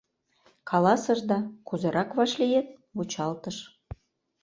[0.69, 3.57] Каласыш да— кузерак вашлийыт?— вучалтыш.